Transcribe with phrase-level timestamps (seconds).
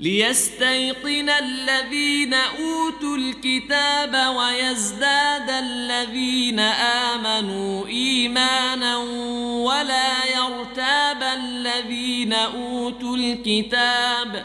[0.00, 6.58] ليستيقن الذين أوتوا الكتاب ويزداد الذين
[7.10, 8.96] آمنوا إيمانا
[9.66, 14.44] ولا يرتاب الذين أوتوا الكتاب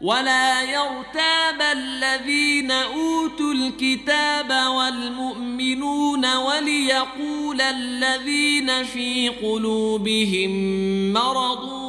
[0.00, 10.52] ولا يرتاب الذين أوتوا الكتاب والمؤمنون وليقول الذين في قلوبهم
[11.12, 11.88] مرض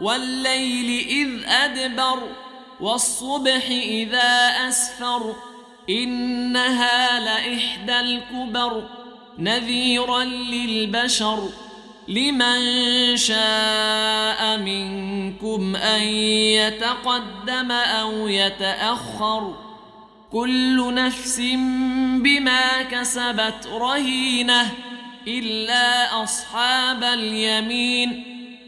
[0.00, 2.28] والليل إذ أدبر
[2.80, 5.34] والصبح إذا أسفر
[5.90, 8.88] إنها لإحدى الكبر
[9.38, 11.48] نذيرا للبشر
[12.08, 19.54] لمن شاء منكم أن يتقدم أو يتأخر
[20.32, 21.40] كل نفس
[22.20, 24.70] بما كسبت رهينة
[25.28, 28.33] إلا أصحاب اليمين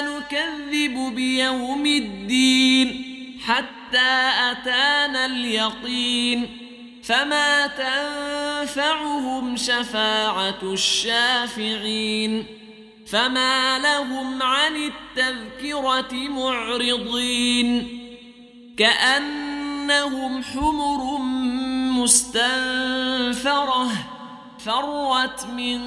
[0.00, 3.04] نكذب بيوم الدين
[3.46, 6.58] حتى أتانا اليقين
[7.02, 12.46] فما تنفعهم شفاعة الشافعين
[13.06, 17.98] فما لهم عن التذكرة معرضين
[18.78, 21.18] كأنهم حمر
[22.02, 23.88] مستنفرة
[24.58, 25.80] فرت من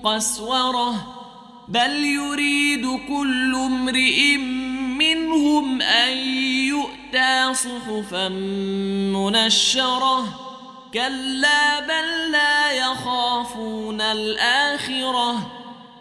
[0.00, 1.23] قسورة
[1.68, 4.36] بل يريد كل امرئ
[4.98, 6.16] منهم ان
[6.68, 8.28] يؤتى صحفا
[9.14, 10.40] منشره
[10.94, 15.50] كلا بل لا يخافون الاخره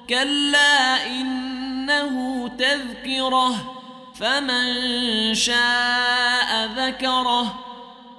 [0.10, 3.74] كلا انه تذكره
[4.16, 7.60] فمن شاء ذكره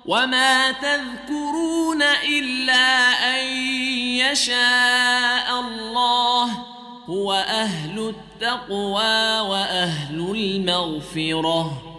[0.06, 3.47] وما تذكرون إلا أن
[4.19, 6.74] يشاء الله
[7.09, 11.94] هو أهل التقوى وأهل المغفرة.